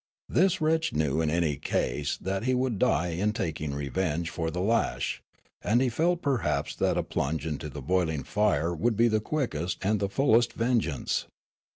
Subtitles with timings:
[0.27, 4.59] This wretch knew in any case that he would die in taking revenge for the
[4.59, 5.21] lash,
[5.61, 9.77] and he felt perhaps that a plunge into the boiling fire would be the quickest
[9.85, 11.27] and the fullest vengeance.